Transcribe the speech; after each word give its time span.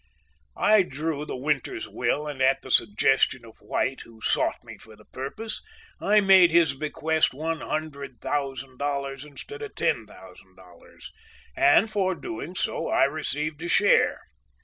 "I 0.57 0.81
drew 0.81 1.25
the 1.27 1.35
Winters 1.37 1.87
will 1.87 2.25
and 2.27 2.41
at 2.41 2.63
the 2.63 2.71
suggestion 2.71 3.45
of 3.45 3.57
White, 3.59 4.01
who 4.01 4.19
sought 4.19 4.63
me 4.63 4.79
for 4.79 4.95
the 4.95 5.05
purpose, 5.05 5.61
I 5.99 6.21
made 6.21 6.49
his 6.49 6.73
bequest 6.73 7.35
one 7.35 7.59
hundred 7.61 8.19
thousand 8.19 8.79
dollars 8.79 9.23
instead 9.25 9.61
of 9.61 9.75
ten 9.75 10.07
thousand 10.07 10.55
dollars, 10.55 11.11
and 11.55 11.87
for 11.87 12.15
doing 12.15 12.55
so, 12.55 12.87
I 12.89 13.03
received 13.03 13.61
a 13.61 13.67
share. 13.67 14.21